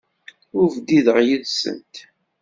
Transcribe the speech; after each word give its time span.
Ur 0.59 0.67
bdideɣ 0.75 1.17
yid-sent. 1.27 1.95